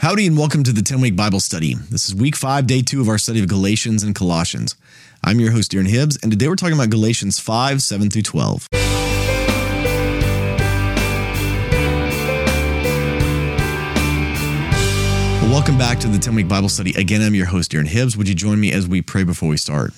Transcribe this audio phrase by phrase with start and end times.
[0.00, 1.74] Howdy, and welcome to the 10 week Bible study.
[1.74, 4.76] This is week five, day two of our study of Galatians and Colossians.
[5.24, 8.68] I'm your host, Darren Hibbs, and today we're talking about Galatians 5 7 through 12.
[15.42, 16.94] Well, welcome back to the 10 week Bible study.
[16.94, 18.16] Again, I'm your host, Darren Hibbs.
[18.16, 19.92] Would you join me as we pray before we start?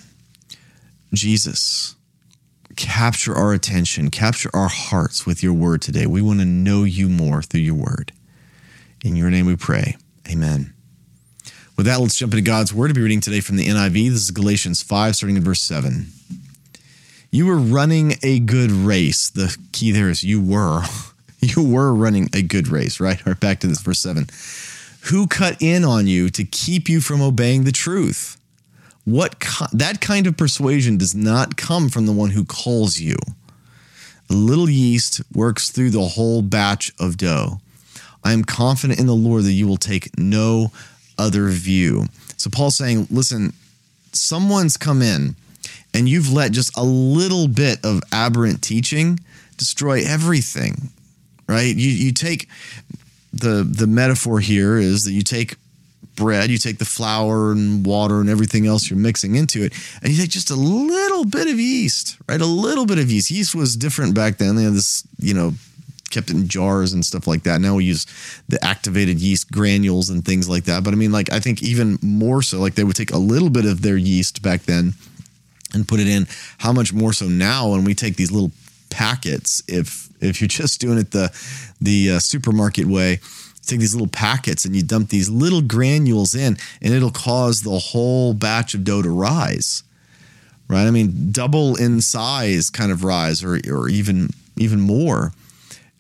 [1.13, 1.95] Jesus,
[2.75, 6.07] capture our attention, capture our hearts with your word today.
[6.07, 8.13] We want to know you more through your word.
[9.05, 9.97] In your name we pray.
[10.29, 10.75] Amen.
[11.77, 14.11] With that, let's jump into God's word to be reading today from the NIV.
[14.11, 16.09] This is Galatians 5, starting in verse 7.
[17.31, 19.31] You were running a good race.
[19.31, 20.83] The key there is you were.
[21.43, 23.25] You were running a good race, right?
[23.25, 24.27] Right, back to this, verse 7.
[25.05, 28.39] Who cut in on you to keep you from obeying the truth?
[29.07, 33.17] What that kind of persuasion does not come from the one who calls you.
[34.29, 37.63] A little yeast works through the whole batch of dough.
[38.25, 40.73] I am confident in the Lord that you will take no
[41.19, 42.07] other view.
[42.37, 43.53] So Paul's saying, listen,
[44.13, 45.37] someone's come in
[45.95, 49.21] and you've let just a little bit of aberrant teaching
[49.57, 50.91] destroy everything.
[51.47, 51.75] Right?
[51.75, 52.49] You you take
[53.33, 55.57] the the metaphor here is that you take
[56.15, 60.13] bread, you take the flour and water and everything else you're mixing into it, and
[60.13, 62.41] you take just a little bit of yeast, right?
[62.41, 63.31] A little bit of yeast.
[63.31, 64.55] Yeast was different back then.
[64.55, 65.55] They had this, you know,
[66.11, 67.61] kept in jars and stuff like that.
[67.61, 68.07] Now we use
[68.49, 70.85] the activated yeast granules and things like that.
[70.85, 73.51] But I mean, like, I think even more so, like, they would take a little
[73.51, 74.95] bit of their yeast back then
[75.73, 76.27] and put it in.
[76.59, 78.53] How much more so now when we take these little
[78.91, 81.33] packets, if if you're just doing it the
[81.81, 83.21] the uh, supermarket way,
[83.67, 87.79] take these little packets and you dump these little granules in, and it'll cause the
[87.79, 89.83] whole batch of dough to rise.
[90.69, 90.87] Right?
[90.87, 95.33] I mean, double in size kind of rise, or or even even more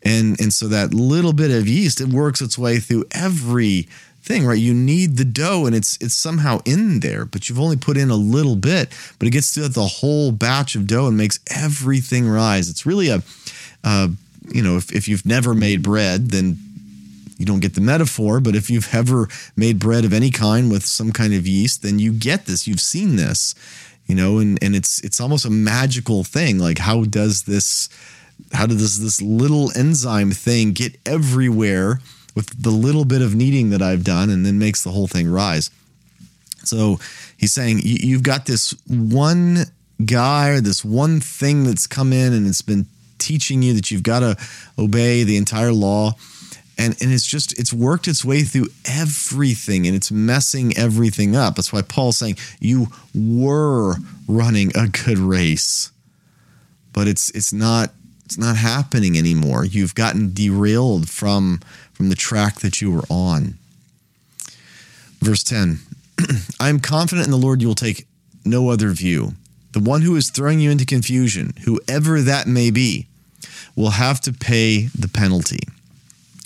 [0.02, 3.88] and and so that little bit of yeast it works its way through every
[4.22, 4.58] thing right?
[4.58, 8.10] You need the dough and it's it's somehow in there but you've only put in
[8.10, 12.28] a little bit but it gets to the whole batch of dough and makes everything
[12.28, 12.68] rise.
[12.68, 13.22] It's really a
[13.84, 14.08] uh,
[14.48, 16.58] you know if, if you've never made bread then
[17.38, 20.84] you don't get the metaphor but if you've ever made bread of any kind with
[20.84, 23.54] some kind of yeast then you get this you've seen this
[24.10, 26.58] you know and and it's it's almost a magical thing.
[26.58, 27.88] Like how does this
[28.52, 32.00] how does this little enzyme thing get everywhere
[32.34, 35.30] with the little bit of kneading that I've done and then makes the whole thing
[35.30, 35.70] rise?
[36.64, 36.98] So
[37.36, 39.64] he's saying you've got this one
[40.04, 42.86] guy or this one thing that's come in and it's been
[43.18, 44.36] teaching you that you've got to
[44.78, 46.14] obey the entire law
[46.78, 51.54] and and it's just it's worked its way through everything and it's messing everything up
[51.54, 53.94] that's why paul's saying you were
[54.26, 55.92] running a good race
[56.92, 57.92] but it's it's not
[58.30, 59.64] it's not happening anymore.
[59.64, 61.58] You've gotten derailed from,
[61.92, 63.58] from the track that you were on.
[65.18, 65.80] Verse 10
[66.60, 68.06] I am confident in the Lord you will take
[68.44, 69.32] no other view.
[69.72, 73.08] The one who is throwing you into confusion, whoever that may be,
[73.74, 75.64] will have to pay the penalty.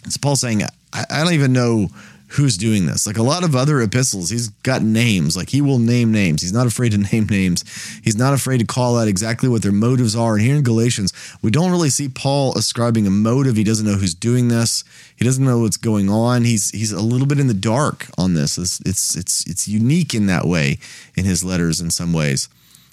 [0.06, 1.89] It's Paul saying, I, I don't even know
[2.34, 3.06] who's doing this.
[3.06, 5.37] Like a lot of other epistles, he's got names.
[5.37, 6.43] Like he will name names.
[6.43, 7.65] He's not afraid to name names.
[8.03, 10.34] He's not afraid to call out exactly what their motives are.
[10.34, 11.12] And here in Galatians,
[11.43, 13.56] we don't really see Paul ascribing a motive.
[13.56, 14.83] He doesn't know who's doing this.
[15.17, 16.44] He doesn't know what's going on.
[16.44, 18.59] He's he's a little bit in the dark on this.
[18.59, 20.78] It's it's it's, it's unique in that way
[21.17, 22.49] in his letters in some ways.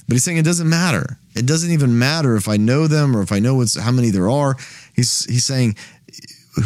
[0.08, 1.18] But he's saying it doesn't matter.
[1.36, 4.12] It doesn't even matter if I know them or if I know what's how many
[4.12, 4.56] there are.
[4.94, 5.78] He's he's saying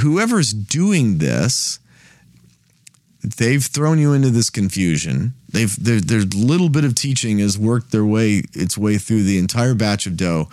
[0.02, 1.80] whoever's doing this
[3.26, 5.34] they've thrown you into this confusion.
[5.50, 9.38] They've their their little bit of teaching has worked their way its way through the
[9.38, 10.50] entire batch of dough.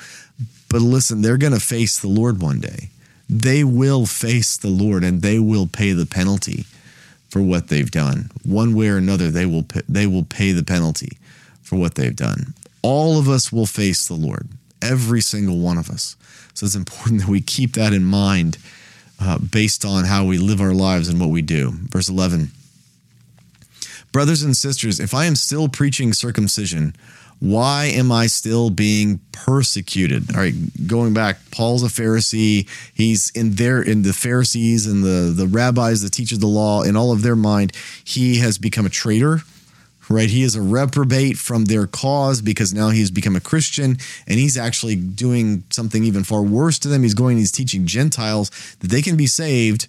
[0.68, 2.88] But listen, they're going to face the Lord one day.
[3.28, 6.64] They will face the Lord and they will pay the penalty
[7.28, 8.30] for what they've done.
[8.44, 11.18] One way or another, they will pay, they will pay the penalty
[11.62, 12.54] for what they've done.
[12.82, 14.48] All of us will face the Lord,
[14.80, 16.16] every single one of us.
[16.54, 18.58] So it's important that we keep that in mind
[19.20, 21.70] uh, based on how we live our lives and what we do.
[21.90, 22.50] Verse 11
[24.12, 26.94] Brothers and sisters, if I am still preaching circumcision,
[27.42, 30.32] why am I still being persecuted?
[30.32, 30.54] All right,
[30.86, 32.68] going back, Paul's a Pharisee.
[32.94, 36.82] He's in there in the Pharisees and the, the rabbis, the teachers of the law,
[36.82, 37.72] in all of their mind,
[38.04, 39.40] he has become a traitor,
[40.08, 40.28] right?
[40.28, 43.96] He is a reprobate from their cause because now he's become a Christian
[44.28, 47.02] and he's actually doing something even far worse to them.
[47.02, 49.88] He's going, he's teaching Gentiles that they can be saved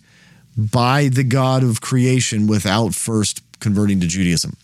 [0.58, 4.56] by the God of creation without first converting to Judaism.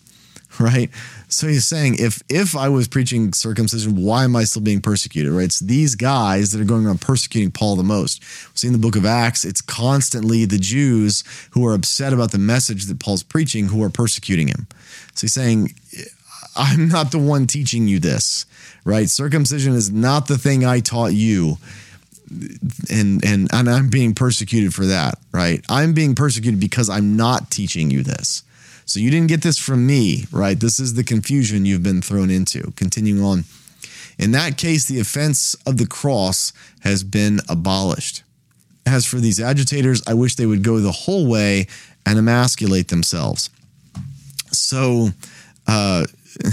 [0.58, 0.90] right?
[1.28, 5.32] So he's saying if if I was preaching circumcision, why am I still being persecuted?
[5.32, 5.44] Right?
[5.44, 8.20] It's these guys that are going around persecuting Paul the most.
[8.20, 12.32] We See in the book of Acts, it's constantly the Jews who are upset about
[12.32, 14.66] the message that Paul's preaching who are persecuting him.
[15.14, 15.74] So he's saying,
[16.56, 18.46] I'm not the one teaching you this,
[18.84, 19.08] right?
[19.08, 21.58] Circumcision is not the thing I taught you.
[22.88, 25.64] And and and I'm being persecuted for that, right?
[25.68, 28.44] I'm being persecuted because I'm not teaching you this.
[28.86, 30.58] So you didn't get this from me, right?
[30.58, 32.72] This is the confusion you've been thrown into.
[32.76, 33.44] Continuing on.
[34.18, 38.22] In that case, the offense of the cross has been abolished.
[38.84, 41.68] As for these agitators, I wish they would go the whole way
[42.04, 43.50] and emasculate themselves.
[44.52, 45.10] So,
[45.66, 46.04] uh,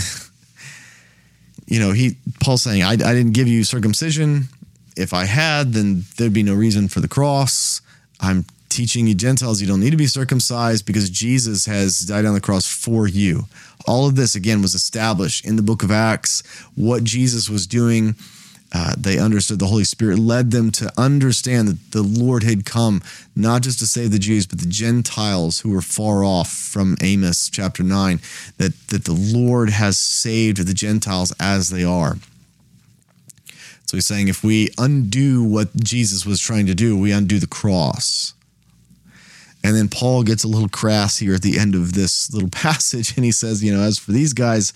[1.68, 4.50] you know, he Paul's saying, I, I didn't give you circumcision.
[4.96, 7.82] If I had, then there'd be no reason for the cross.
[8.20, 8.46] I'm
[8.78, 12.40] teaching you Gentiles you don't need to be circumcised because Jesus has died on the
[12.40, 13.46] cross for you.
[13.88, 16.44] All of this, again, was established in the book of Acts.
[16.76, 18.14] What Jesus was doing,
[18.72, 19.58] uh, they understood.
[19.58, 23.02] The Holy Spirit led them to understand that the Lord had come
[23.36, 27.50] not just to save the Jews, but the Gentiles who were far off from Amos
[27.50, 28.20] chapter 9,
[28.60, 32.18] that, that the Lord has saved the Gentiles as they are.
[33.88, 37.48] So he's saying if we undo what Jesus was trying to do, we undo the
[37.48, 38.36] cross.
[39.68, 43.18] And then Paul gets a little crass here at the end of this little passage,
[43.18, 44.72] and he says, You know, as for these guys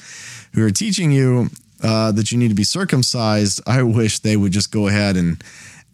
[0.54, 1.50] who are teaching you
[1.82, 5.42] uh, that you need to be circumcised, I wish they would just go ahead and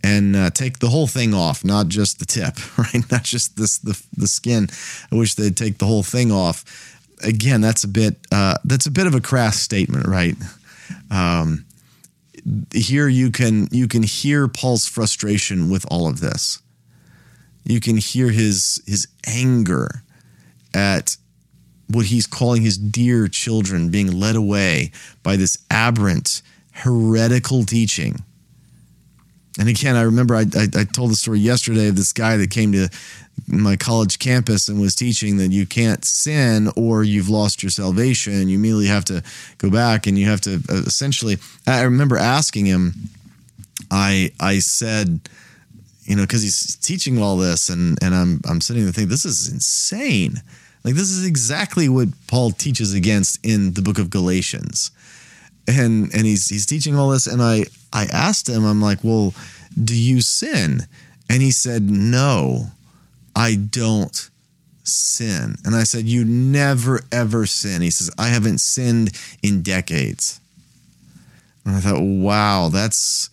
[0.03, 3.11] and uh, take the whole thing off, not just the tip, right?
[3.11, 4.67] Not just this the the skin.
[5.11, 6.65] I wish they'd take the whole thing off.
[7.23, 10.35] Again, that's a bit uh, that's a bit of a crass statement, right?
[11.11, 11.65] Um,
[12.73, 16.63] here you can you can hear Paul's frustration with all of this
[17.71, 20.03] you can hear his his anger
[20.73, 21.17] at
[21.89, 24.91] what he's calling his dear children being led away
[25.23, 26.41] by this aberrant
[26.71, 28.23] heretical teaching.
[29.59, 32.51] And again i remember I, I, I, told the story yesterday of this guy that
[32.51, 32.89] came to
[33.47, 38.49] my college campus and was teaching that you can't sin or you've lost your salvation.
[38.49, 39.23] You immediately have to
[39.57, 42.93] go back and you have to uh, essentially i remember asking him
[43.89, 45.21] i i said
[46.07, 49.25] you know, because he's teaching all this, and and I'm I'm sitting there thinking this
[49.25, 50.41] is insane.
[50.83, 54.91] Like this is exactly what Paul teaches against in the book of Galatians,
[55.67, 59.33] and and he's he's teaching all this, and I I asked him, I'm like, well,
[59.83, 60.87] do you sin?
[61.29, 62.67] And he said, no,
[63.35, 64.29] I don't
[64.83, 65.55] sin.
[65.65, 67.81] And I said, you never ever sin.
[67.81, 69.11] He says, I haven't sinned
[69.43, 70.39] in decades.
[71.65, 73.29] And I thought, wow, that's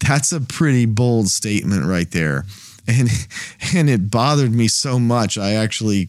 [0.00, 2.44] that's a pretty bold statement right there.
[2.86, 3.08] And
[3.74, 5.38] and it bothered me so much.
[5.38, 6.08] I actually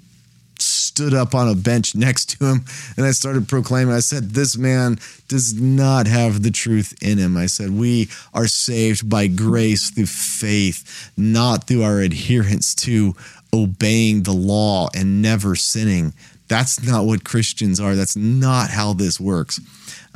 [0.60, 3.94] stood up on a bench next to him and I started proclaiming.
[3.94, 4.98] I said, This man
[5.28, 7.38] does not have the truth in him.
[7.38, 13.16] I said, We are saved by grace through faith, not through our adherence to
[13.54, 16.14] obeying the law and never sinning.
[16.48, 17.96] That's not what Christians are.
[17.96, 19.60] That's not how this works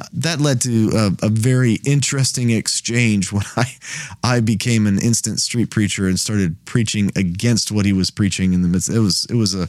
[0.02, 3.76] uh, that led to a, a, very interesting exchange when I
[4.24, 8.62] I became an instant street preacher and started preaching against what he was preaching in
[8.62, 8.90] the midst.
[8.90, 9.68] It was it was a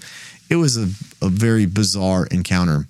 [0.49, 0.88] it was a,
[1.25, 2.87] a very bizarre encounter.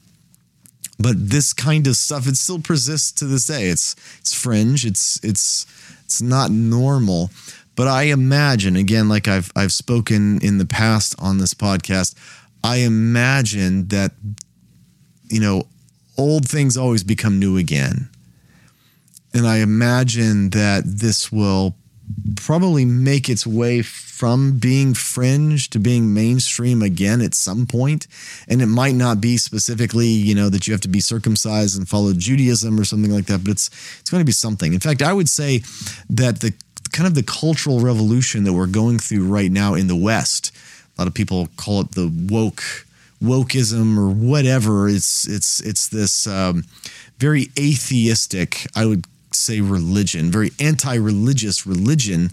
[0.99, 3.69] But this kind of stuff it still persists to this day.
[3.69, 4.85] It's it's fringe.
[4.87, 5.67] It's it's
[6.05, 7.31] it's not normal.
[7.75, 12.15] But I imagine again, like I've I've spoken in the past on this podcast,
[12.65, 14.13] I imagine that
[15.29, 15.67] you know
[16.17, 18.09] old things always become new again.
[19.35, 21.75] And I imagine that this will
[22.37, 28.07] probably make its way from being fringe to being mainstream again at some point.
[28.47, 31.89] And it might not be specifically, you know, that you have to be circumcised and
[31.89, 33.69] follow Judaism or something like that, but it's
[34.01, 34.75] it's going to be something.
[34.75, 35.63] In fact, I would say
[36.11, 36.53] that the
[36.93, 40.53] kind of the cultural revolution that we're going through right now in the West,
[40.97, 42.63] a lot of people call it the woke
[43.23, 44.89] wokeism or whatever.
[44.89, 46.65] It's it's it's this um,
[47.19, 52.31] very atheistic, I would say religion, very anti-religious religion.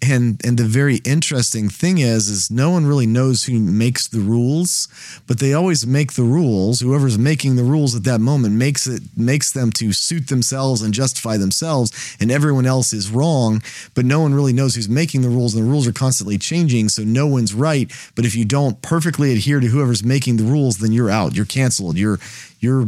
[0.00, 4.18] And and the very interesting thing is is no one really knows who makes the
[4.18, 4.88] rules,
[5.28, 6.80] but they always make the rules.
[6.80, 10.92] Whoever's making the rules at that moment makes it makes them to suit themselves and
[10.92, 13.62] justify themselves, and everyone else is wrong,
[13.94, 16.88] but no one really knows who's making the rules, and the rules are constantly changing,
[16.88, 17.92] so no one's right.
[18.16, 21.36] But if you don't perfectly adhere to whoever's making the rules, then you're out.
[21.36, 21.96] You're canceled.
[21.96, 22.18] You're
[22.60, 22.86] you're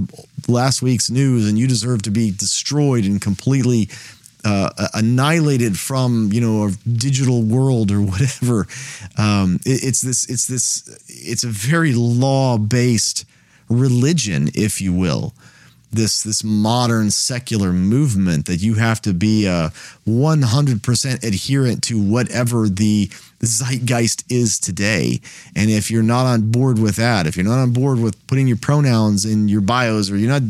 [0.49, 3.89] last week's news and you deserve to be destroyed and completely
[4.45, 8.67] uh, annihilated from you know a digital world or whatever.
[9.17, 13.25] Um, it, it's this it's this it's a very law based
[13.69, 15.35] religion, if you will.
[15.95, 19.73] This, this modern secular movement that you have to be a
[20.07, 23.11] 100% adherent to whatever the
[23.43, 25.21] zeitgeist is today.
[25.55, 28.49] And if you're not on board with that, if you're not on board with putting
[28.49, 30.43] your pronouns in your bios or you're not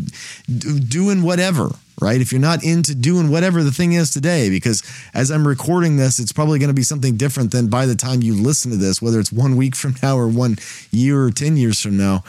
[0.89, 1.71] doing whatever,
[2.01, 2.21] right?
[2.21, 4.83] If you're not into doing whatever the thing is today, because
[5.13, 8.23] as I'm recording this, it's probably going to be something different than by the time
[8.23, 10.57] you listen to this, whether it's one week from now or one
[10.91, 12.25] year or 10 years from now,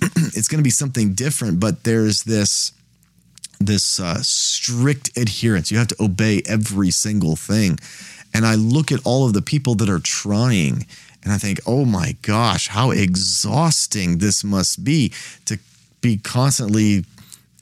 [0.00, 1.60] it's going to be something different.
[1.60, 2.72] But there's this
[3.60, 5.70] this uh, strict adherence.
[5.70, 7.78] You have to obey every single thing.
[8.34, 10.86] And I look at all of the people that are trying
[11.24, 15.12] and I think, oh my gosh, how exhausting this must be
[15.46, 15.58] to
[16.02, 17.06] be constantly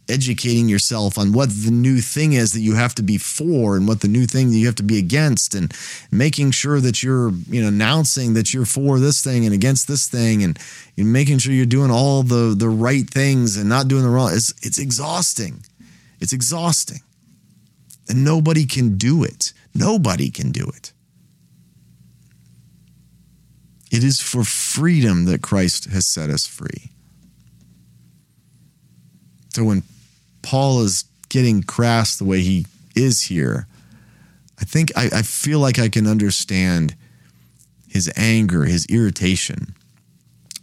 [0.08, 3.86] educating yourself on what the new thing is that you have to be for and
[3.86, 5.72] what the new thing that you have to be against and
[6.10, 10.08] making sure that you're you know announcing that you're for this thing and against this
[10.08, 10.58] thing and
[10.96, 14.30] making sure you're doing all the the right things and not doing the wrong.
[14.32, 15.64] It's it's exhausting.
[16.20, 17.00] It's exhausting.
[18.08, 19.52] And nobody can do it.
[19.74, 20.92] Nobody can do it.
[23.90, 26.90] It is for freedom that Christ has set us free.
[29.50, 29.82] So when
[30.42, 33.66] Paul is getting crass the way he is here,
[34.62, 36.94] I think I, I feel like I can understand
[37.88, 39.74] his anger, his irritation,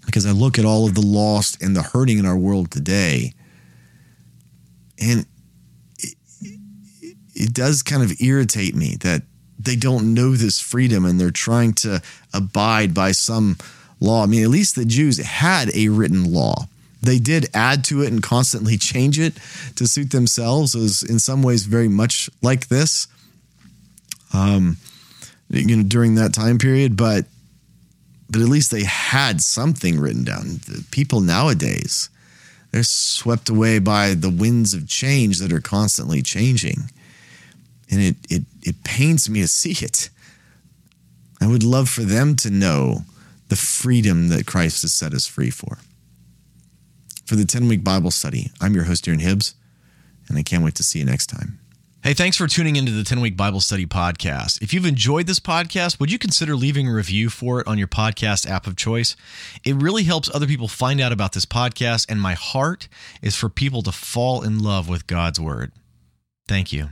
[0.06, 3.34] because I look at all of the lost and the hurting in our world today,
[4.98, 5.26] and
[5.98, 6.16] it,
[7.36, 9.24] it does kind of irritate me that
[9.60, 12.02] they don't know this freedom and they're trying to
[12.34, 13.58] abide by some
[14.00, 14.24] law.
[14.24, 16.69] I mean, at least the Jews had a written law
[17.02, 19.36] they did add to it and constantly change it
[19.76, 20.76] to suit themselves.
[20.76, 23.08] Was in some ways very much like this,
[24.34, 24.78] um,
[25.50, 26.98] you know, during that time period.
[26.98, 27.26] But
[28.30, 30.60] but at least they had something written down.
[30.68, 32.10] The people nowadays,
[32.72, 36.92] they're swept away by the winds of change that are constantly changing,
[37.90, 40.10] and it it it pains me to see it.
[41.42, 43.06] I would love for them to know
[43.48, 45.78] the freedom that Christ has set us free for
[47.30, 48.50] for the 10 week Bible study.
[48.60, 49.54] I'm your host, Darren Hibbs,
[50.28, 51.60] and I can't wait to see you next time.
[52.02, 54.62] Hey, thanks for tuning into the 10 Week Bible Study podcast.
[54.62, 57.90] If you've enjoyed this podcast, would you consider leaving a review for it on your
[57.90, 59.16] podcast app of choice?
[59.64, 62.88] It really helps other people find out about this podcast, and my heart
[63.22, 65.72] is for people to fall in love with God's Word.
[66.48, 66.90] Thank you.